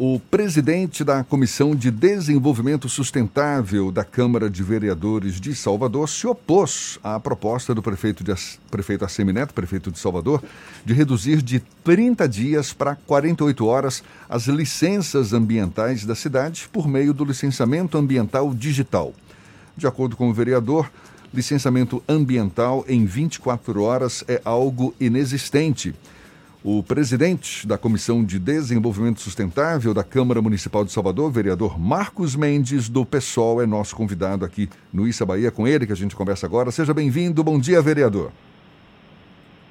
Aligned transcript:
O 0.00 0.20
presidente 0.20 1.02
da 1.02 1.24
Comissão 1.24 1.74
de 1.74 1.90
Desenvolvimento 1.90 2.88
Sustentável 2.88 3.90
da 3.90 4.04
Câmara 4.04 4.48
de 4.48 4.62
Vereadores 4.62 5.40
de 5.40 5.52
Salvador 5.56 6.08
se 6.08 6.24
opôs 6.24 7.00
à 7.02 7.18
proposta 7.18 7.74
do 7.74 7.82
prefeito, 7.82 8.22
de, 8.22 8.32
prefeito 8.70 9.04
Assemineto, 9.04 9.52
prefeito 9.52 9.90
de 9.90 9.98
Salvador, 9.98 10.40
de 10.84 10.94
reduzir 10.94 11.42
de 11.42 11.58
30 11.82 12.28
dias 12.28 12.72
para 12.72 12.94
48 12.94 13.66
horas 13.66 14.04
as 14.28 14.46
licenças 14.46 15.32
ambientais 15.32 16.04
da 16.04 16.14
cidade 16.14 16.68
por 16.72 16.86
meio 16.86 17.12
do 17.12 17.24
licenciamento 17.24 17.98
ambiental 17.98 18.54
digital. 18.54 19.12
De 19.76 19.88
acordo 19.88 20.16
com 20.16 20.30
o 20.30 20.32
vereador, 20.32 20.88
licenciamento 21.34 22.00
ambiental 22.08 22.84
em 22.86 23.04
24 23.04 23.82
horas 23.82 24.22
é 24.28 24.40
algo 24.44 24.94
inexistente 25.00 25.92
o 26.64 26.82
presidente 26.82 27.66
da 27.66 27.78
Comissão 27.78 28.24
de 28.24 28.38
Desenvolvimento 28.38 29.20
Sustentável 29.20 29.94
da 29.94 30.02
Câmara 30.02 30.42
Municipal 30.42 30.84
de 30.84 30.90
Salvador, 30.90 31.30
vereador 31.30 31.78
Marcos 31.78 32.34
Mendes, 32.34 32.88
do 32.88 33.06
PSOL, 33.06 33.62
é 33.62 33.66
nosso 33.66 33.94
convidado 33.94 34.44
aqui 34.44 34.68
no 34.92 35.06
Issa 35.06 35.24
Bahia, 35.24 35.50
com 35.50 35.68
ele 35.68 35.86
que 35.86 35.92
a 35.92 35.96
gente 35.96 36.16
conversa 36.16 36.46
agora. 36.46 36.70
Seja 36.70 36.92
bem-vindo. 36.92 37.44
Bom 37.44 37.58
dia, 37.58 37.80
vereador. 37.80 38.32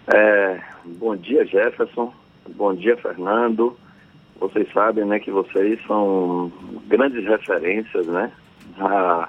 É, 0.08 0.62
bom 0.98 1.16
dia, 1.16 1.46
Jefferson. 1.46 2.14
Bom 2.56 2.74
dia, 2.74 2.96
Fernando. 2.98 3.78
Vocês 4.40 4.72
sabem 4.72 5.04
né, 5.04 5.20
que 5.20 5.32
vocês 5.32 5.80
são 5.86 6.52
grandes 6.88 7.26
referências 7.26 8.08
né, 8.08 8.32
a, 8.80 9.28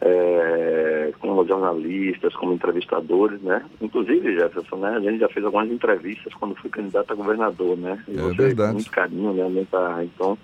é, 0.00 1.12
como 1.20 1.46
jornalistas, 1.46 2.34
como 2.34 2.52
entrevistadores, 2.52 3.40
né? 3.42 3.62
Inclusive, 3.80 4.34
Jefferson, 4.34 4.76
né? 4.76 4.96
A 4.96 5.00
gente 5.00 5.18
já 5.18 5.28
fez 5.28 5.44
algumas 5.44 5.70
entrevistas 5.70 6.32
quando 6.34 6.54
fui 6.56 6.70
candidato 6.70 7.12
a 7.12 7.14
governador, 7.14 7.76
né? 7.76 8.02
E 8.08 8.18
é 8.18 8.28
verdade. 8.32 8.72
muito 8.72 8.90
carinho, 8.90 9.32
né? 9.32 9.46
Muita, 9.48 10.02
então, 10.02 10.38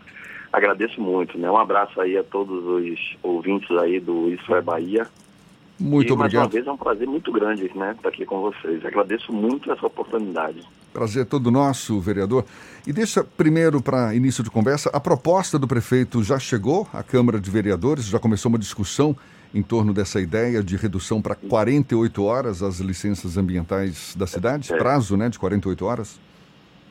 agradeço 0.53 1.01
muito, 1.01 1.39
né? 1.39 1.51
Um 1.51 1.57
abraço 1.57 2.01
aí 2.01 2.19
a 2.19 2.23
todos 2.25 2.65
os 2.65 3.17
ouvintes 3.23 3.71
aí 3.79 3.99
do 3.99 4.29
Isso 4.29 4.55
é 4.55 4.61
Bahia. 4.61 5.07
Muito 5.79 6.11
e, 6.11 6.13
obrigado. 6.13 6.35
Mais 6.35 6.47
uma 6.47 6.49
vez 6.49 6.67
é 6.67 6.73
um 6.73 6.77
prazer 6.77 7.07
muito 7.07 7.33
grande, 7.33 7.71
né? 7.75 7.93
Estar 7.97 8.09
aqui 8.09 8.27
com 8.27 8.41
vocês. 8.41 8.85
Agradeço 8.85 9.33
muito 9.33 9.71
essa 9.73 9.87
oportunidade. 9.87 10.63
Prazer 10.93 11.27
todo 11.27 11.51
nosso, 11.51 12.01
vereador. 12.01 12.45
E 12.87 12.93
deixa 12.93 13.23
primeiro 13.23 13.83
para 13.83 14.15
início 14.15 14.43
de 14.43 14.51
conversa, 14.51 14.91
a 14.93 15.01
proposta 15.01 15.59
do 15.59 15.67
prefeito 15.67 16.23
já 16.23 16.39
chegou 16.39 16.87
à 16.93 17.03
Câmara 17.03 17.39
de 17.39 17.51
Vereadores, 17.51 18.07
já 18.07 18.19
começou 18.19 18.49
uma 18.49 18.59
discussão 18.59 19.15
em 19.57 19.63
torno 19.63 19.95
dessa 19.95 20.21
ideia 20.21 20.63
de 20.63 20.77
redução 20.77 21.23
para 21.23 21.35
48 21.35 22.23
horas 22.23 22.63
as 22.63 22.79
licenças 22.79 23.39
ambientais 23.39 24.15
da 24.15 24.27
cidade? 24.27 24.71
É. 24.71 24.77
Prazo 24.77 25.17
né, 25.17 25.31
de 25.31 25.39
48 25.39 25.85
horas? 25.87 26.21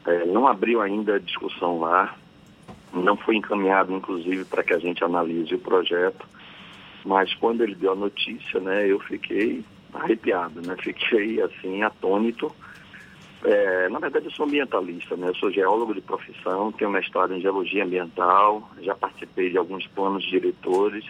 É, 0.08 0.26
não 0.26 0.48
abriu 0.48 0.82
ainda 0.82 1.16
a 1.16 1.20
discussão 1.20 1.80
lá, 1.80 2.16
não 2.92 3.16
foi 3.16 3.36
encaminhado, 3.36 3.94
inclusive, 3.94 4.46
para 4.46 4.64
que 4.64 4.74
a 4.74 4.80
gente 4.80 5.04
analise 5.04 5.54
o 5.54 5.60
projeto, 5.60 6.28
mas 7.06 7.36
quando 7.36 7.62
ele 7.62 7.76
deu 7.76 7.92
a 7.92 7.96
notícia, 7.96 8.60
né, 8.60 8.88
eu 8.88 9.00
fiquei 9.00 9.64
arrepiado, 9.94 10.60
né, 10.66 10.76
fiquei 10.82 11.40
assim, 11.44 11.84
atônito. 11.84 12.52
É, 13.44 13.90
na 13.90 14.00
verdade, 14.00 14.26
eu 14.26 14.32
sou 14.32 14.48
ambientalista, 14.48 15.16
né? 15.16 15.30
Eu 15.30 15.36
sou 15.36 15.52
geólogo 15.52 15.94
de 15.94 16.02
profissão, 16.02 16.72
tenho 16.72 16.90
mestrado 16.90 17.32
em 17.32 17.42
geologia 17.42 17.84
ambiental, 17.84 18.72
já 18.82 18.96
participei 18.96 19.52
de 19.52 19.58
alguns 19.58 19.86
planos 19.86 20.24
diretores 20.24 21.06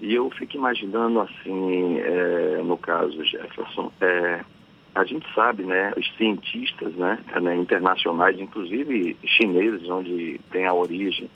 e 0.00 0.14
eu 0.14 0.30
fico 0.30 0.56
imaginando 0.56 1.20
assim, 1.20 1.98
é, 1.98 2.62
no 2.62 2.76
caso, 2.76 3.24
Jefferson, 3.24 3.92
é, 4.00 4.40
a 4.94 5.04
gente 5.04 5.26
sabe, 5.34 5.64
né, 5.64 5.92
os 5.96 6.16
cientistas 6.16 6.94
né, 6.94 7.18
né, 7.40 7.56
internacionais, 7.56 8.38
inclusive 8.38 9.16
chineses, 9.24 9.88
onde 9.88 10.40
tem 10.50 10.66
a 10.66 10.74
origem 10.74 11.28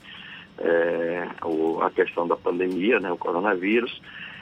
é, 0.57 1.27
a 1.81 1.89
questão 1.89 2.27
da 2.27 2.35
pandemia, 2.35 2.99
né, 2.99 3.11
o 3.11 3.17
coronavírus, 3.17 4.01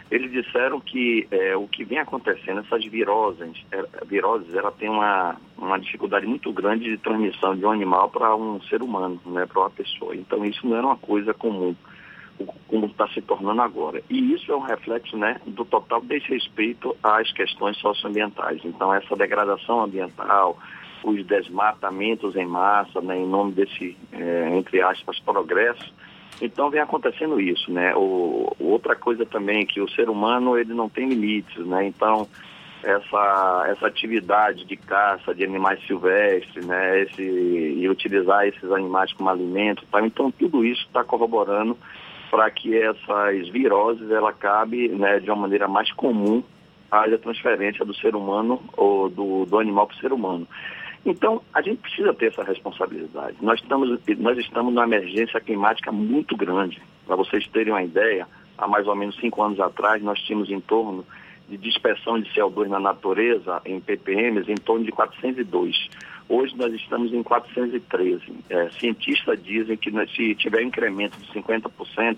eles 0.10 0.32
disseram 0.32 0.80
que 0.80 1.28
é, 1.32 1.56
o 1.56 1.68
que 1.68 1.84
vem 1.84 2.00
acontecendo, 2.00 2.62
essas 2.62 2.86
viroses, 2.86 3.66
é, 3.72 3.84
viroses, 4.06 4.54
ela 4.54 4.72
tem 4.72 4.90
uma, 4.90 5.36
uma 5.58 5.78
dificuldade 5.78 6.26
muito 6.26 6.52
grande 6.54 6.86
de 6.86 6.98
transmissão 6.98 7.56
de 7.56 7.66
um 7.66 7.72
animal 7.72 8.10
para 8.10 8.36
um 8.36 8.62
ser 8.64 8.82
humano, 8.82 9.20
né, 9.26 9.46
para 9.46 9.62
uma 9.62 9.70
pessoa. 9.70 10.16
Então 10.16 10.46
isso 10.46 10.66
não 10.66 10.78
era 10.78 10.86
uma 10.86 10.98
coisa 10.98 11.34
comum 11.34 11.76
como 12.68 12.86
está 12.88 13.08
se 13.10 13.22
tornando 13.22 13.62
agora. 13.62 14.02
E 14.10 14.34
isso 14.34 14.52
é 14.52 14.56
um 14.56 14.62
reflexo 14.62 15.18
né, 15.18 15.40
do 15.46 15.66
total 15.66 16.02
desrespeito 16.02 16.96
às 17.02 17.32
questões 17.32 17.78
socioambientais. 17.78 18.62
Então, 18.64 18.94
essa 18.94 19.16
degradação 19.16 19.82
ambiental, 19.82 20.58
os 21.04 21.26
desmatamentos 21.26 22.36
em 22.36 22.46
massa, 22.46 23.02
né, 23.02 23.18
em 23.18 23.28
nome 23.28 23.54
desse, 23.54 23.98
é, 24.12 24.50
entre 24.56 24.82
aspas, 24.82 25.20
progresso, 25.20 25.94
então 26.42 26.70
vem 26.70 26.82
acontecendo 26.82 27.42
isso, 27.42 27.72
né? 27.72 27.96
O, 27.96 28.56
outra 28.60 28.96
coisa 28.96 29.26
também 29.26 29.62
é 29.62 29.66
que 29.66 29.82
o 29.82 29.90
ser 29.90 30.10
humano 30.10 30.58
ele 30.58 30.74
não 30.74 30.88
tem 30.88 31.10
limites, 31.10 31.66
né? 31.66 31.88
Então 31.88 32.28
essa, 32.84 33.66
essa 33.70 33.88
atividade 33.88 34.64
de 34.66 34.78
caça 34.78 35.34
de 35.34 35.44
animais 35.44 35.84
silvestres, 35.88 36.66
né? 36.66 37.02
Esse, 37.02 37.24
e 37.24 37.90
utilizar 37.90 38.46
esses 38.48 38.72
animais 38.72 39.12
como 39.14 39.30
alimento, 39.30 39.84
tá? 39.92 40.06
então 40.06 40.30
tudo 40.30 40.64
isso 40.64 40.86
está 40.86 41.04
corroborando 41.04 41.76
para 42.30 42.50
que 42.52 42.76
essas 42.76 43.50
viroses 43.50 44.10
ela 44.12 44.34
cabe 44.34 44.90
né, 44.90 45.20
de 45.20 45.30
uma 45.30 45.42
maneira 45.42 45.68
mais 45.68 45.92
comum 45.94 46.44
haja 46.92 47.18
transferência 47.18 47.84
do 47.86 47.94
ser 47.96 48.16
humano 48.16 48.62
ou 48.76 49.10
do, 49.10 49.46
do 49.46 49.60
animal 49.60 49.88
para 49.88 49.98
o 49.98 50.00
ser 50.00 50.14
humano. 50.14 50.48
Então, 51.06 51.42
a 51.54 51.62
gente 51.62 51.78
precisa 51.78 52.14
ter 52.14 52.28
essa 52.28 52.44
responsabilidade. 52.44 53.38
Nós 53.42 53.62
estamos, 53.62 54.00
nós 54.18 54.38
estamos 54.38 54.74
numa 54.74 54.86
emergência 54.86 55.40
climática 55.40 55.92
muito 55.92 56.36
grande. 56.36 56.82
Para 57.06 57.16
vocês 57.16 57.48
terem 57.48 57.72
uma 57.72 57.84
ideia, 57.84 58.28
há 58.58 58.68
mais 58.68 58.88
ou 58.88 58.96
menos 58.96 59.16
cinco 59.18 59.42
anos 59.42 59.60
atrás, 59.60 60.02
nós 60.02 60.20
tínhamos 60.20 60.50
em 60.50 60.60
torno 60.60 61.06
de 61.48 61.58
dispersão 61.58 62.20
de 62.20 62.30
CO2 62.32 62.68
na 62.68 62.80
natureza, 62.80 63.62
em 63.66 63.80
ppm, 63.80 64.44
em 64.48 64.56
torno 64.56 64.86
de 64.86 64.92
402. 64.92 65.90
Hoje 66.30 66.56
nós 66.58 66.74
estamos 66.74 67.14
em 67.14 67.24
413. 67.24 68.22
É, 68.50 68.70
cientistas 68.80 69.42
dizem 69.44 69.78
que 69.78 69.90
se 70.08 70.36
tiver 70.36 70.60
um 70.60 70.68
incremento 70.68 71.18
de 71.18 71.28
50%, 71.32 72.18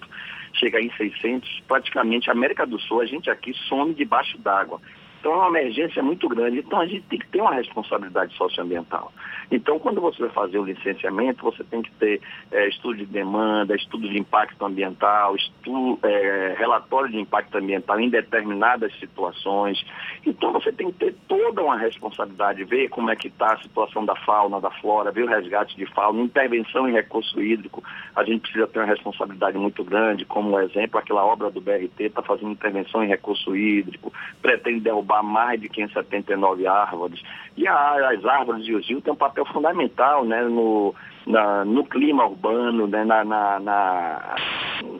chegar 0.53 0.81
em 0.81 0.91
600, 0.91 1.61
praticamente 1.67 2.29
a 2.29 2.33
América 2.33 2.65
do 2.65 2.79
Sul, 2.79 3.01
a 3.01 3.05
gente 3.05 3.29
aqui 3.29 3.53
some 3.67 3.93
debaixo 3.93 4.37
d'água. 4.39 4.81
Então 5.19 5.33
é 5.33 5.35
uma 5.35 5.59
emergência 5.59 6.01
muito 6.01 6.27
grande. 6.27 6.59
Então 6.59 6.79
a 6.79 6.85
gente 6.85 7.03
tem 7.03 7.19
que 7.19 7.27
ter 7.27 7.41
uma 7.41 7.53
responsabilidade 7.53 8.35
socioambiental. 8.35 9.11
Então, 9.51 9.79
quando 9.79 9.99
você 9.99 10.21
vai 10.21 10.29
fazer 10.29 10.59
o 10.59 10.63
licenciamento, 10.63 11.43
você 11.43 11.63
tem 11.63 11.81
que 11.81 11.91
ter 11.93 12.21
é, 12.51 12.67
estudo 12.67 12.97
de 12.97 13.05
demanda, 13.05 13.75
estudo 13.75 14.07
de 14.07 14.17
impacto 14.17 14.63
ambiental, 14.63 15.35
estudo, 15.35 15.99
é, 16.03 16.55
relatório 16.57 17.09
de 17.09 17.17
impacto 17.17 17.57
ambiental 17.57 17.99
em 17.99 18.09
determinadas 18.09 18.93
situações. 18.99 19.83
Então, 20.25 20.53
você 20.53 20.71
tem 20.71 20.91
que 20.91 20.99
ter 20.99 21.15
toda 21.27 21.63
uma 21.63 21.77
responsabilidade, 21.77 22.63
ver 22.63 22.89
como 22.89 23.09
é 23.09 23.15
que 23.15 23.27
está 23.27 23.53
a 23.53 23.61
situação 23.61 24.05
da 24.05 24.15
fauna, 24.15 24.61
da 24.61 24.69
flora, 24.69 25.11
ver 25.11 25.23
o 25.23 25.27
resgate 25.27 25.75
de 25.75 25.85
fauna, 25.87 26.21
intervenção 26.21 26.87
em 26.87 26.93
recurso 26.93 27.41
hídrico. 27.41 27.83
A 28.15 28.23
gente 28.23 28.41
precisa 28.41 28.67
ter 28.67 28.79
uma 28.79 28.85
responsabilidade 28.85 29.57
muito 29.57 29.83
grande, 29.83 30.25
como 30.25 30.59
exemplo, 30.59 30.99
aquela 30.99 31.25
obra 31.25 31.49
do 31.49 31.59
BRT 31.59 32.03
está 32.03 32.21
fazendo 32.21 32.51
intervenção 32.51 33.03
em 33.03 33.07
recurso 33.07 33.55
hídrico, 33.55 34.13
pretende 34.41 34.81
derrubar 34.81 35.08
mais 35.23 35.59
de 35.59 35.67
579 35.67 36.67
árvores. 36.67 37.21
E 37.57 37.67
a, 37.67 38.11
as 38.11 38.23
árvores 38.25 38.67
e 38.67 38.73
os 38.73 38.87
rios 38.87 39.03
têm 39.03 39.13
um 39.13 39.17
papel 39.17 39.45
fundamental 39.45 40.23
né, 40.23 40.41
no, 40.43 40.93
na, 41.25 41.65
no 41.65 41.83
clima 41.85 42.25
urbano, 42.25 42.87
né, 42.87 43.03
na, 43.03 43.23
na, 43.23 43.59
na, 43.59 44.35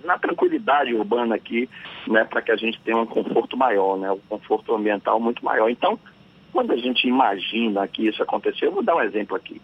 na, 0.04 0.20
tranquilidade 0.20 0.94
urbana 0.94 1.36
aqui, 1.36 1.70
né, 2.08 2.24
para 2.26 2.42
que 2.42 2.52
a 2.52 2.56
gente 2.56 2.80
tenha 2.82 2.98
um 2.98 3.06
conforto 3.06 3.56
maior, 3.56 3.98
né, 3.98 4.12
um 4.12 4.20
conforto 4.28 4.76
ambiental 4.76 5.20
muito 5.20 5.44
maior. 5.46 5.70
Então, 5.70 6.00
quando 6.52 6.72
a 6.74 6.78
gente 6.78 7.08
imagina 7.08 7.88
que 7.88 8.08
isso 8.08 8.22
aconteceu, 8.22 8.70
eu 8.70 8.74
vou 8.74 8.84
dar 8.84 8.96
um 8.96 9.02
exemplo 9.02 9.36
aqui. 9.36 9.62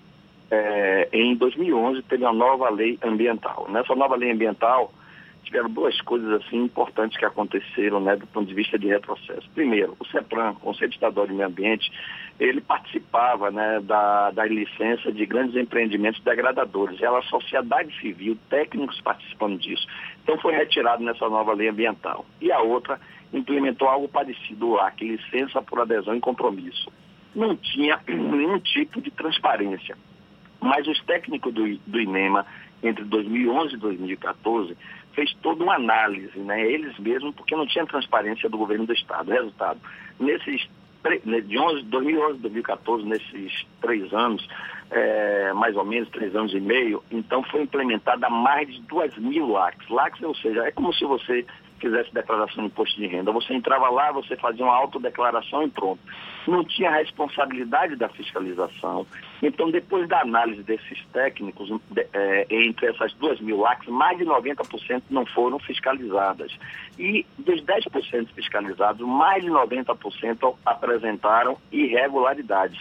É, 0.49 1.09
em 1.11 1.35
2011 1.35 2.03
teve 2.03 2.23
uma 2.23 2.33
nova 2.33 2.69
lei 2.69 2.99
ambiental. 3.03 3.67
Nessa 3.69 3.95
nova 3.95 4.15
lei 4.15 4.31
ambiental, 4.31 4.91
tiveram 5.45 5.69
duas 5.69 5.99
coisas 6.01 6.29
assim 6.41 6.63
importantes 6.63 7.17
que 7.17 7.25
aconteceram, 7.25 7.99
né, 8.01 8.15
do 8.15 8.27
ponto 8.27 8.47
de 8.47 8.53
vista 8.53 8.77
de 8.77 8.87
retrocesso. 8.87 9.49
Primeiro, 9.53 9.95
o 9.99 10.05
CEPRAM, 10.07 10.55
Conselho 10.55 10.91
Estadual 10.91 11.27
de 11.27 11.33
Meio 11.33 11.47
Ambiente, 11.47 11.91
ele 12.39 12.59
participava, 12.59 13.49
né, 13.51 13.79
da, 13.81 14.31
da 14.31 14.45
licença 14.45 15.11
de 15.11 15.25
grandes 15.25 15.55
empreendimentos 15.55 16.21
degradadores. 16.21 17.01
Era 17.01 17.19
a 17.19 17.23
sociedade 17.23 17.97
civil, 17.99 18.37
técnicos 18.49 18.99
participando 19.01 19.57
disso. 19.59 19.87
Então 20.23 20.37
foi 20.39 20.53
retirado 20.53 21.03
nessa 21.03 21.29
nova 21.29 21.53
lei 21.53 21.69
ambiental. 21.69 22.25
E 22.41 22.51
a 22.51 22.59
outra 22.59 22.99
implementou 23.31 23.87
algo 23.87 24.07
parecido 24.07 24.71
lá, 24.71 24.91
que 24.91 25.05
licença 25.05 25.61
por 25.61 25.79
adesão 25.79 26.15
e 26.15 26.19
compromisso. 26.19 26.91
Não 27.33 27.55
tinha 27.55 27.99
nenhum 28.07 28.59
tipo 28.59 29.01
de 29.01 29.11
transparência. 29.11 29.97
Mas 30.59 30.87
os 30.87 30.99
técnicos 31.03 31.53
do, 31.53 31.77
do 31.85 32.01
INEMA, 32.01 32.45
entre 32.87 33.03
2011 33.05 33.73
e 33.73 33.77
2014, 33.77 34.77
fez 35.13 35.33
toda 35.41 35.63
uma 35.63 35.75
análise, 35.75 36.37
né? 36.39 36.69
Eles 36.69 36.97
mesmos, 36.99 37.33
porque 37.35 37.55
não 37.55 37.65
tinha 37.65 37.85
transparência 37.85 38.49
do 38.49 38.57
governo 38.57 38.85
do 38.85 38.93
Estado. 38.93 39.31
Resultado, 39.31 39.79
nesses 40.19 40.67
né, 41.23 41.39
de 41.41 41.57
11, 41.57 41.83
2011 41.83 42.39
2014, 42.39 43.05
nesses 43.05 43.65
três 43.79 44.11
anos, 44.13 44.47
é, 44.89 45.53
mais 45.53 45.75
ou 45.75 45.85
menos 45.85 46.09
três 46.09 46.35
anos 46.35 46.53
e 46.53 46.59
meio, 46.59 47.03
então 47.11 47.43
foi 47.43 47.61
implementada 47.61 48.29
mais 48.29 48.67
de 48.67 48.81
duas 48.81 49.15
mil 49.17 49.47
LACs. 49.47 49.87
LACs, 49.89 50.21
ou 50.23 50.35
seja, 50.35 50.63
é 50.63 50.71
como 50.71 50.93
se 50.93 51.05
você 51.05 51.45
fizesse 51.79 52.13
declaração 52.13 52.63
de 52.63 52.69
imposto 52.69 52.99
de 52.99 53.07
renda. 53.07 53.31
Você 53.31 53.53
entrava 53.53 53.89
lá, 53.89 54.11
você 54.11 54.35
fazia 54.35 54.63
uma 54.63 54.75
autodeclaração 54.75 55.63
e 55.63 55.69
pronto. 55.69 55.99
Não 56.47 56.63
tinha 56.63 56.91
responsabilidade 56.91 57.95
da 57.95 58.09
fiscalização. 58.09 59.05
Então, 59.41 59.69
depois 59.71 60.07
da 60.07 60.21
análise 60.21 60.63
desses 60.63 61.03
técnicos, 61.11 61.69
de, 61.91 62.07
é, 62.13 62.47
entre 62.49 62.87
essas 62.87 63.13
duas 63.13 63.39
mil 63.39 63.57
LACs, 63.57 63.87
mais 63.87 64.17
de 64.17 64.25
90% 64.25 65.03
não 65.09 65.25
foram 65.25 65.59
fiscalizadas. 65.59 66.51
E 66.97 67.25
dos 67.37 67.61
10% 67.61 68.27
fiscalizados, 68.33 69.05
mais 69.05 69.43
de 69.43 69.49
90% 69.49 70.55
apresentaram 70.65 71.57
irregularidades. 71.71 72.79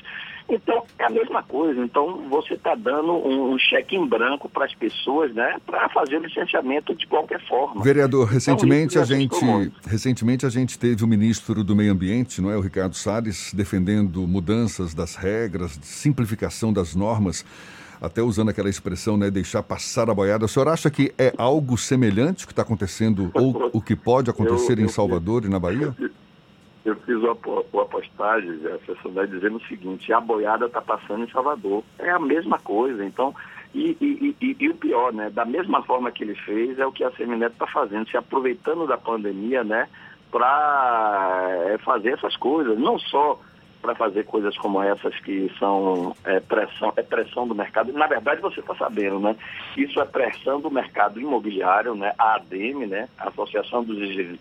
Então, 0.48 0.84
é 0.98 1.04
a 1.04 1.10
mesma 1.10 1.42
coisa. 1.42 1.80
Então, 1.82 2.28
você 2.28 2.54
está 2.54 2.74
dando 2.74 3.12
um, 3.12 3.52
um, 3.52 3.58
cheque 3.58 3.96
em 3.96 4.06
branco 4.06 4.48
para 4.48 4.66
as 4.66 4.74
pessoas, 4.74 5.32
né, 5.34 5.56
para 5.64 5.88
fazer 5.88 6.16
o 6.16 6.22
licenciamento 6.22 6.94
de 6.94 7.06
qualquer 7.06 7.40
forma. 7.46 7.82
Vereador, 7.82 8.28
então, 8.28 8.38
recentemente, 8.84 9.44
a 9.44 9.62
gente, 9.62 9.72
recentemente 9.86 10.46
a 10.46 10.48
gente 10.48 10.78
teve 10.78 11.04
o 11.04 11.06
ministro 11.06 11.64
do 11.64 11.74
Meio 11.74 11.92
Ambiente, 11.92 12.40
não 12.40 12.50
é, 12.50 12.56
o 12.56 12.60
Ricardo 12.60 12.94
Salles, 12.94 13.52
defendendo 13.54 14.26
mudanças 14.26 14.94
das 14.94 15.14
regras, 15.14 15.78
simplificação 15.82 16.72
das 16.72 16.94
normas, 16.94 17.44
até 18.00 18.22
usando 18.22 18.50
aquela 18.50 18.68
expressão, 18.68 19.16
né, 19.16 19.30
deixar 19.30 19.62
passar 19.62 20.10
a 20.10 20.14
boiada. 20.14 20.44
O 20.44 20.48
senhor 20.48 20.68
acha 20.68 20.90
que 20.90 21.12
é 21.18 21.32
algo 21.38 21.78
semelhante 21.78 22.46
que 22.46 22.52
está 22.52 22.62
acontecendo 22.62 23.30
ou 23.34 23.70
o 23.72 23.80
que 23.80 23.96
pode 23.96 24.30
acontecer 24.30 24.78
eu, 24.78 24.84
em 24.84 24.88
Salvador 24.88 25.42
eu, 25.42 25.48
e 25.48 25.52
na 25.52 25.58
Bahia? 25.58 25.94
Eu, 26.84 26.96
fiz 26.96 27.16
uma, 27.16 27.36
uma 27.72 27.86
postagem, 27.86 28.60
Jefferson, 28.60 29.08
né, 29.10 29.26
dizendo 29.26 29.56
o 29.56 29.66
seguinte, 29.66 30.12
a 30.12 30.20
boiada 30.20 30.66
está 30.66 30.82
passando 30.82 31.24
em 31.24 31.30
Salvador. 31.30 31.82
É 31.98 32.10
a 32.10 32.18
mesma 32.18 32.58
coisa, 32.58 33.04
então, 33.04 33.34
e, 33.74 33.96
e, 34.00 34.36
e, 34.40 34.56
e, 34.60 34.68
o 34.68 34.74
pior, 34.76 35.12
né, 35.12 35.30
da 35.30 35.44
mesma 35.44 35.82
forma 35.82 36.12
que 36.12 36.22
ele 36.22 36.34
fez, 36.34 36.78
é 36.78 36.86
o 36.86 36.92
que 36.92 37.02
a 37.02 37.10
Semineto 37.12 37.54
está 37.54 37.66
fazendo, 37.66 38.08
se 38.08 38.16
aproveitando 38.16 38.86
da 38.86 38.96
pandemia, 38.96 39.64
né, 39.64 39.88
para 40.30 41.48
é, 41.66 41.78
fazer 41.78 42.12
essas 42.12 42.36
coisas, 42.36 42.78
não 42.78 42.98
só 42.98 43.38
para 43.84 43.94
fazer 43.94 44.24
coisas 44.24 44.56
como 44.56 44.82
essas 44.82 45.14
que 45.20 45.52
são 45.58 46.16
é, 46.24 46.40
pressão, 46.40 46.90
é 46.96 47.02
pressão 47.02 47.46
do 47.46 47.54
mercado. 47.54 47.92
Na 47.92 48.06
verdade, 48.06 48.40
você 48.40 48.60
está 48.60 48.74
sabendo, 48.74 49.20
né? 49.20 49.36
Isso 49.76 50.00
é 50.00 50.06
pressão 50.06 50.58
do 50.58 50.70
mercado 50.70 51.20
imobiliário, 51.20 51.94
né? 51.94 52.14
A 52.18 52.36
ADM, 52.36 52.86
né? 52.86 53.10
A 53.18 53.28
Associação 53.28 53.84
dos, 53.84 53.98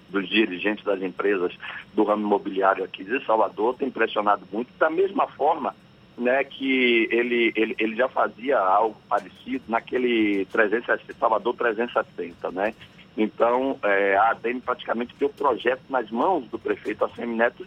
dos 0.09 0.29
Dirigentes 0.29 0.86
das 0.86 1.01
Empresas 1.01 1.53
do 1.94 2.06
Ramo 2.06 2.25
Imobiliário 2.25 2.86
aqui 2.86 3.03
de 3.03 3.24
Salvador, 3.25 3.75
tem 3.75 3.91
pressionado 3.91 4.47
muito. 4.50 4.69
Da 4.79 4.89
mesma 4.89 5.27
forma, 5.27 5.75
né, 6.18 6.44
que 6.44 7.07
ele, 7.12 7.51
ele, 7.56 7.75
ele 7.80 7.95
já 7.95 8.07
fazia 8.07 8.60
algo 8.60 8.95
parecido 9.10 9.63
naquele 9.68 10.45
360, 10.45 11.13
Salvador 11.19 11.56
370, 11.56 12.51
né? 12.51 12.74
Então, 13.18 13.77
é, 13.83 14.15
a 14.15 14.31
ADM 14.31 14.60
praticamente 14.60 15.15
deu 15.19 15.30
projeto 15.30 15.83
nas 15.89 16.10
mãos 16.10 16.48
do 16.48 16.57
prefeito 16.57 17.06
Assemi 17.06 17.36
Neto 17.36 17.65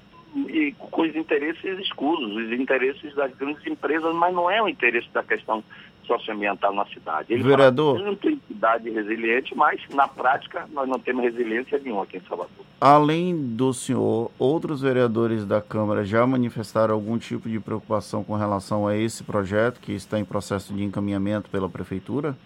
e 0.49 0.73
com 0.73 1.03
os 1.03 1.15
interesses 1.15 1.79
escusos, 1.79 2.37
os 2.37 2.53
interesses 2.53 3.15
das 3.15 3.35
grandes 3.37 3.65
empresas, 3.67 4.15
mas 4.15 4.35
não 4.35 4.51
é 4.51 4.61
o 4.61 4.69
interesse 4.69 5.09
da 5.11 5.23
questão 5.23 5.63
socioambiental 6.07 6.75
na 6.75 6.87
cidade. 6.87 7.33
Ele 7.33 7.43
Vereador. 7.43 7.99
fala 7.99 8.11
tanto 8.11 8.31
em 8.31 8.41
cidade 8.49 8.91
resiliente, 8.91 9.55
mas 9.55 9.81
na 9.91 10.09
prática 10.09 10.67
nós 10.73 10.89
não 10.89 10.99
temos 10.99 11.25
resiliência 11.25 11.79
nenhuma 11.79 12.05
aqui 12.05 12.19
em 12.19 12.23
Salvador. 12.23 12.65
Além 12.81 13.37
do 13.55 13.73
senhor, 13.73 14.31
outros 14.39 14.83
vereadores 14.83 15.45
da 15.45 15.61
Câmara 15.61 16.05
já 16.05 16.27
manifestaram 16.27 16.95
algum 16.95 17.19
tipo 17.19 17.49
de 17.49 17.59
preocupação 17.59 18.23
com 18.23 18.35
relação 18.35 18.87
a 18.87 18.97
esse 18.97 19.25
projeto 19.25 19.81
que 19.81 19.93
está 19.93 20.19
em 20.19 20.25
processo 20.25 20.75
de 20.75 20.85
encaminhamento 20.85 21.51
pela 21.51 21.69
Prefeitura? 21.69 22.37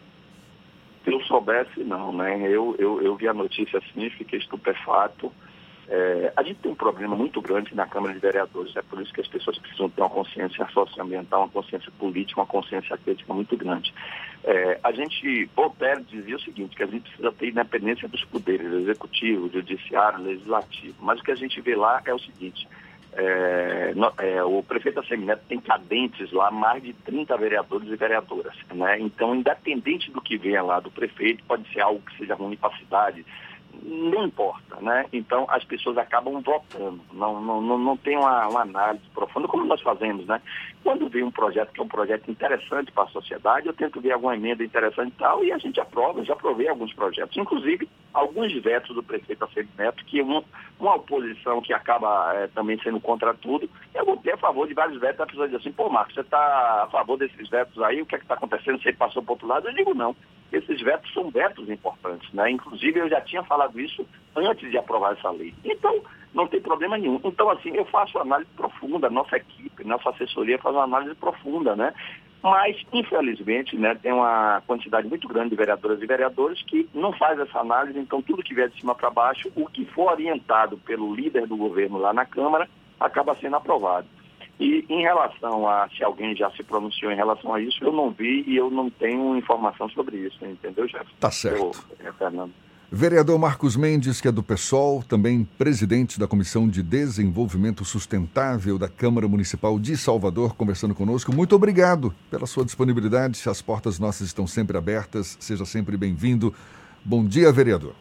Se 1.04 1.12
eu 1.12 1.20
soubesse, 1.22 1.82
não, 1.82 2.12
né? 2.12 2.38
Eu, 2.46 2.76
eu, 2.78 3.00
eu 3.02 3.16
vi 3.16 3.26
a 3.26 3.34
notícia 3.34 3.78
assim, 3.78 4.10
fiquei 4.10 4.38
estupefato. 4.38 5.32
É, 5.92 6.32
a 6.36 6.42
gente 6.44 6.60
tem 6.60 6.70
um 6.70 6.76
problema 6.76 7.16
muito 7.16 7.42
grande 7.42 7.74
na 7.74 7.84
Câmara 7.84 8.14
de 8.14 8.20
Vereadores, 8.20 8.76
é 8.76 8.82
por 8.82 9.02
isso 9.02 9.12
que 9.12 9.20
as 9.20 9.26
pessoas 9.26 9.58
precisam 9.58 9.90
ter 9.90 10.00
uma 10.00 10.08
consciência 10.08 10.64
socioambiental, 10.72 11.40
uma 11.40 11.48
consciência 11.48 11.90
política, 11.98 12.40
uma 12.40 12.46
consciência 12.46 12.96
crítica 12.96 13.34
muito 13.34 13.56
grande. 13.56 13.92
É, 14.44 14.78
a 14.84 14.92
gente, 14.92 15.50
Voltaire 15.56 16.04
dizia 16.04 16.36
o 16.36 16.40
seguinte, 16.40 16.76
que 16.76 16.84
a 16.84 16.86
gente 16.86 17.02
precisa 17.02 17.32
ter 17.32 17.48
independência 17.48 18.08
dos 18.08 18.24
poderes, 18.24 18.72
executivo, 18.72 19.50
judiciário, 19.50 20.22
legislativo, 20.22 20.94
mas 21.00 21.18
o 21.18 21.24
que 21.24 21.32
a 21.32 21.36
gente 21.36 21.60
vê 21.60 21.74
lá 21.74 22.00
é 22.04 22.14
o 22.14 22.20
seguinte, 22.20 22.68
é, 23.12 23.92
no, 23.96 24.12
é, 24.18 24.44
o 24.44 24.62
prefeito 24.62 25.00
da 25.00 25.08
Semineto 25.08 25.42
tem 25.48 25.60
cadentes 25.60 26.30
lá, 26.30 26.52
mais 26.52 26.84
de 26.84 26.92
30 26.92 27.36
vereadores 27.36 27.88
e 27.88 27.96
vereadoras. 27.96 28.54
Né? 28.72 29.00
Então, 29.00 29.34
independente 29.34 30.12
do 30.12 30.20
que 30.20 30.38
venha 30.38 30.62
lá 30.62 30.78
do 30.78 30.90
prefeito, 30.90 31.42
pode 31.48 31.68
ser 31.72 31.80
algo 31.80 32.00
que 32.02 32.16
seja 32.16 32.36
ruim 32.36 32.56
para 32.56 32.72
a 32.72 32.78
cidade, 32.78 33.26
não 33.82 34.24
importa, 34.24 34.76
né? 34.80 35.06
Então 35.12 35.46
as 35.48 35.64
pessoas 35.64 35.96
acabam 35.98 36.40
votando, 36.40 37.00
não, 37.12 37.40
não, 37.40 37.60
não, 37.60 37.78
não 37.78 37.96
tem 37.96 38.16
uma, 38.16 38.48
uma, 38.48 38.62
análise 38.62 39.04
profunda, 39.14 39.48
como 39.48 39.64
nós 39.64 39.80
fazemos, 39.80 40.26
né? 40.26 40.40
Quando 40.82 41.08
vem 41.08 41.22
um 41.22 41.30
projeto 41.30 41.72
que 41.72 41.80
é 41.80 41.82
um 41.82 41.88
projeto 41.88 42.30
interessante 42.30 42.92
para 42.92 43.04
a 43.04 43.08
sociedade, 43.08 43.66
eu 43.66 43.72
tento 43.72 44.00
ver 44.00 44.12
alguma 44.12 44.36
emenda 44.36 44.64
interessante 44.64 45.12
e 45.12 45.18
tal, 45.18 45.44
e 45.44 45.52
a 45.52 45.58
gente 45.58 45.80
aprova, 45.80 46.24
já 46.24 46.32
aprovei 46.32 46.68
alguns 46.68 46.92
projetos, 46.94 47.36
inclusive 47.36 47.88
alguns 48.12 48.52
vetos 48.62 48.94
do 48.94 49.02
prefeito 49.02 49.42
Alfredo 49.42 49.68
Neto, 49.78 50.04
que 50.04 50.20
uma, 50.20 50.42
uma 50.78 50.96
oposição 50.96 51.60
que 51.60 51.72
acaba 51.72 52.32
é, 52.34 52.46
também 52.48 52.78
sendo 52.82 53.00
contra 53.00 53.34
tudo, 53.34 53.68
eu 53.94 54.04
vou 54.04 54.16
ter 54.16 54.34
a 54.34 54.38
favor 54.38 54.66
de 54.66 54.74
vários 54.74 55.00
vetos, 55.00 55.20
a 55.20 55.26
pessoa 55.26 55.48
diz 55.48 55.60
assim, 55.60 55.72
pô 55.72 55.88
Marcos, 55.88 56.14
você 56.14 56.20
está 56.20 56.84
a 56.84 56.88
favor 56.88 57.16
desses 57.16 57.48
vetos 57.48 57.80
aí, 57.82 58.02
o 58.02 58.06
que 58.06 58.14
é 58.14 58.18
que 58.18 58.24
está 58.24 58.34
acontecendo, 58.34 58.82
você 58.82 58.92
passou 58.92 59.22
para 59.22 59.32
outro 59.32 59.46
lado? 59.46 59.68
Eu 59.68 59.74
digo 59.74 59.94
não, 59.94 60.14
esses 60.52 60.80
vetos 60.80 61.12
são 61.12 61.30
vetos 61.30 61.68
importantes, 61.68 62.32
né? 62.32 62.50
Inclusive 62.50 62.98
eu 62.98 63.08
já 63.08 63.20
tinha 63.20 63.42
falado 63.44 63.78
isso 63.80 64.06
antes 64.34 64.68
de 64.70 64.76
aprovar 64.76 65.12
essa 65.12 65.30
lei. 65.30 65.54
Então, 65.64 66.02
não 66.34 66.46
tem 66.46 66.60
problema 66.60 66.96
nenhum. 66.96 67.20
Então, 67.24 67.48
assim, 67.50 67.70
eu 67.70 67.84
faço 67.86 68.18
análise 68.18 68.50
profunda, 68.56 69.08
nossa 69.10 69.36
equipe, 69.36 69.84
nossa 69.84 70.10
assessoria 70.10 70.58
faz 70.58 70.74
uma 70.74 70.84
análise 70.84 71.14
profunda, 71.14 71.76
né? 71.76 71.94
Mas, 72.42 72.76
infelizmente, 72.92 73.76
né, 73.76 73.94
tem 73.94 74.12
uma 74.12 74.62
quantidade 74.66 75.06
muito 75.06 75.28
grande 75.28 75.50
de 75.50 75.56
vereadoras 75.56 76.00
e 76.00 76.06
vereadores 76.06 76.62
que 76.62 76.88
não 76.94 77.12
faz 77.12 77.38
essa 77.38 77.58
análise, 77.58 77.98
então 77.98 78.22
tudo 78.22 78.42
que 78.42 78.54
vier 78.54 78.68
de 78.68 78.80
cima 78.80 78.94
para 78.94 79.10
baixo, 79.10 79.52
o 79.54 79.66
que 79.66 79.84
for 79.86 80.12
orientado 80.12 80.78
pelo 80.78 81.14
líder 81.14 81.46
do 81.46 81.56
governo 81.56 81.98
lá 81.98 82.12
na 82.12 82.24
Câmara, 82.24 82.68
acaba 82.98 83.36
sendo 83.36 83.56
aprovado. 83.56 84.06
E 84.58 84.84
em 84.88 85.02
relação 85.02 85.66
a 85.68 85.88
se 85.88 86.04
alguém 86.04 86.36
já 86.36 86.50
se 86.50 86.62
pronunciou 86.62 87.10
em 87.10 87.16
relação 87.16 87.54
a 87.54 87.60
isso, 87.60 87.82
eu 87.82 87.92
não 87.92 88.10
vi 88.10 88.44
e 88.46 88.56
eu 88.56 88.70
não 88.70 88.90
tenho 88.90 89.36
informação 89.36 89.88
sobre 89.90 90.18
isso, 90.18 90.38
entendeu, 90.44 90.86
Jefferson? 90.86 91.16
Tá 91.18 91.30
certo. 91.30 91.86
Eu, 91.98 92.08
é, 92.08 92.12
Fernando. 92.12 92.52
Vereador 92.92 93.38
Marcos 93.38 93.76
Mendes, 93.76 94.20
que 94.20 94.26
é 94.26 94.32
do 94.32 94.42
PSOL, 94.42 95.04
também 95.04 95.44
presidente 95.56 96.18
da 96.18 96.26
Comissão 96.26 96.68
de 96.68 96.82
Desenvolvimento 96.82 97.84
Sustentável 97.84 98.76
da 98.76 98.88
Câmara 98.88 99.28
Municipal 99.28 99.78
de 99.78 99.96
Salvador, 99.96 100.56
conversando 100.56 100.92
conosco. 100.92 101.32
Muito 101.32 101.54
obrigado 101.54 102.12
pela 102.28 102.46
sua 102.46 102.64
disponibilidade. 102.64 103.40
As 103.48 103.62
portas 103.62 104.00
nossas 104.00 104.26
estão 104.26 104.44
sempre 104.44 104.76
abertas. 104.76 105.36
Seja 105.38 105.64
sempre 105.64 105.96
bem-vindo. 105.96 106.52
Bom 107.04 107.24
dia, 107.24 107.52
vereador. 107.52 107.94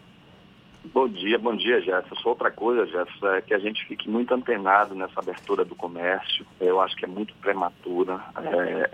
Bom 0.85 1.07
dia, 1.07 1.37
bom 1.37 1.55
dia, 1.55 1.79
Jefferson. 1.81 2.29
Outra 2.29 2.49
coisa, 2.49 2.87
Jefferson, 2.87 3.27
é 3.27 3.41
que 3.41 3.53
a 3.53 3.59
gente 3.59 3.85
fique 3.85 4.09
muito 4.09 4.33
antenado 4.33 4.95
nessa 4.95 5.19
abertura 5.19 5.63
do 5.63 5.75
comércio. 5.75 6.43
Eu 6.59 6.81
acho 6.81 6.95
que 6.95 7.05
é 7.05 7.07
muito 7.07 7.35
prematura. 7.35 8.19
É, 8.37 8.89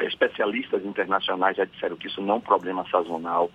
é, 0.00 0.04
especialistas 0.06 0.84
internacionais 0.84 1.56
já 1.56 1.64
disseram 1.64 1.96
que 1.96 2.08
isso 2.08 2.20
não 2.20 2.34
é 2.34 2.36
um 2.38 2.40
problema 2.40 2.84
sazonal. 2.90 3.52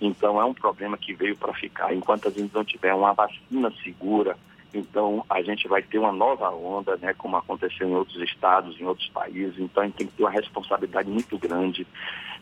Então, 0.00 0.40
é 0.40 0.44
um 0.44 0.54
problema 0.54 0.96
que 0.96 1.12
veio 1.12 1.36
para 1.36 1.52
ficar. 1.52 1.94
Enquanto 1.94 2.28
a 2.28 2.30
gente 2.30 2.54
não 2.54 2.64
tiver 2.64 2.94
uma 2.94 3.12
vacina 3.12 3.72
segura, 3.82 4.36
então 4.72 5.24
a 5.28 5.42
gente 5.42 5.66
vai 5.68 5.82
ter 5.82 5.98
uma 5.98 6.12
nova 6.12 6.50
onda, 6.50 6.96
né, 6.96 7.12
como 7.14 7.36
aconteceu 7.36 7.88
em 7.88 7.94
outros 7.94 8.20
estados, 8.22 8.80
em 8.80 8.84
outros 8.84 9.08
países. 9.08 9.58
Então, 9.58 9.82
a 9.82 9.86
gente 9.86 9.96
tem 9.96 10.06
que 10.06 10.14
ter 10.14 10.22
uma 10.22 10.30
responsabilidade 10.30 11.10
muito 11.10 11.36
grande 11.38 11.86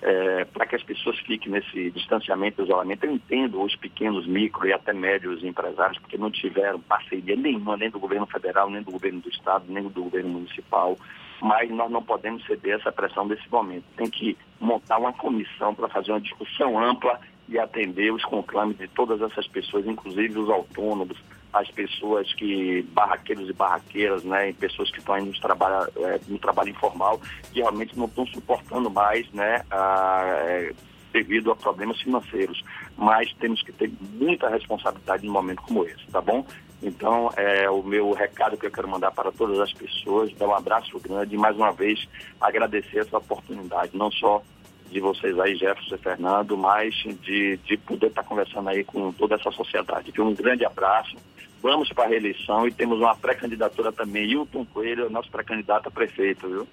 é, 0.00 0.44
para 0.44 0.66
que 0.66 0.76
as 0.76 0.82
pessoas 0.82 1.18
fiquem 1.20 1.50
nesse 1.50 1.90
distanciamento 1.90 2.62
isolamento. 2.62 3.04
Eu 3.04 3.12
entendo 3.12 3.60
os 3.60 3.74
pequenos, 3.74 4.26
micro 4.26 4.66
e 4.68 4.72
até 4.72 4.92
médios 4.92 5.42
empresários, 5.42 5.98
porque 5.98 6.16
não 6.16 6.30
tiveram 6.30 6.80
parceria 6.80 7.34
nenhuma, 7.34 7.76
nem 7.76 7.90
do 7.90 7.98
governo 7.98 8.26
federal, 8.26 8.70
nem 8.70 8.82
do 8.82 8.92
governo 8.92 9.20
do 9.20 9.28
estado, 9.28 9.64
nem 9.68 9.82
do 9.82 10.04
governo 10.04 10.30
municipal 10.30 10.96
mas 11.40 11.70
nós 11.70 11.90
não 11.90 12.02
podemos 12.02 12.44
ceder 12.46 12.78
essa 12.78 12.90
pressão 12.90 13.26
desse 13.26 13.48
momento. 13.50 13.84
Tem 13.96 14.10
que 14.10 14.36
montar 14.60 14.98
uma 14.98 15.12
comissão 15.12 15.74
para 15.74 15.88
fazer 15.88 16.10
uma 16.10 16.20
discussão 16.20 16.78
ampla 16.78 17.20
e 17.48 17.58
atender 17.58 18.12
os 18.12 18.24
conclames 18.24 18.76
de 18.76 18.86
todas 18.88 19.20
essas 19.22 19.46
pessoas, 19.46 19.86
inclusive 19.86 20.38
os 20.38 20.50
autônomos, 20.50 21.16
as 21.52 21.70
pessoas 21.70 22.32
que, 22.34 22.82
barraqueiros 22.92 23.48
e 23.48 23.52
barraqueiras, 23.52 24.22
né, 24.22 24.52
pessoas 24.52 24.90
que 24.90 24.98
estão 24.98 25.14
aí 25.14 25.24
no 25.24 25.32
trabalho, 25.40 25.90
é, 25.96 26.20
no 26.28 26.38
trabalho 26.38 26.68
informal, 26.70 27.20
que 27.52 27.60
realmente 27.60 27.96
não 27.98 28.04
estão 28.04 28.26
suportando 28.26 28.90
mais, 28.90 29.30
né, 29.32 29.62
a, 29.70 30.22
é, 30.26 30.72
devido 31.12 31.50
a 31.50 31.56
problemas 31.56 32.00
financeiros. 32.02 32.62
Mas 32.96 33.32
temos 33.34 33.62
que 33.62 33.72
ter 33.72 33.90
muita 34.12 34.48
responsabilidade 34.48 35.26
num 35.26 35.32
momento 35.32 35.62
como 35.62 35.84
esse, 35.84 36.06
tá 36.12 36.20
bom? 36.20 36.44
Então, 36.82 37.30
é 37.36 37.68
o 37.68 37.82
meu 37.82 38.12
recado 38.12 38.56
que 38.56 38.66
eu 38.66 38.70
quero 38.70 38.86
mandar 38.86 39.10
para 39.10 39.32
todas 39.32 39.58
as 39.58 39.72
pessoas, 39.72 40.32
dar 40.34 40.46
um 40.46 40.54
abraço 40.54 40.98
grande 41.00 41.34
e, 41.34 41.38
mais 41.38 41.56
uma 41.56 41.72
vez, 41.72 42.06
agradecer 42.40 42.98
essa 42.98 43.18
oportunidade, 43.18 43.96
não 43.96 44.12
só 44.12 44.42
de 44.90 45.00
vocês 45.00 45.38
aí, 45.38 45.54
Jefferson 45.56 45.94
e 45.94 45.98
Fernando, 45.98 46.56
mas 46.56 46.94
de, 47.22 47.56
de 47.58 47.76
poder 47.76 48.08
estar 48.08 48.22
conversando 48.22 48.68
aí 48.68 48.84
com 48.84 49.12
toda 49.12 49.34
essa 49.34 49.50
sociedade. 49.50 50.12
Um 50.20 50.34
grande 50.34 50.64
abraço, 50.64 51.16
vamos 51.62 51.88
para 51.90 52.04
a 52.04 52.08
reeleição 52.08 52.66
e 52.66 52.72
temos 52.72 52.98
uma 52.98 53.16
pré-candidatura 53.16 53.92
também, 53.92 54.30
Hilton 54.30 54.64
Coelho, 54.66 55.10
nosso 55.10 55.30
pré-candidato 55.30 55.88
a 55.88 55.90
prefeito, 55.90 56.48
viu? 56.48 56.68